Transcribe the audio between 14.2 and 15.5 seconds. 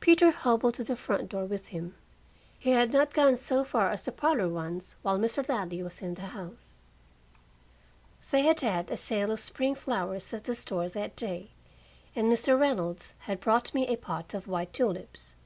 of white tulips.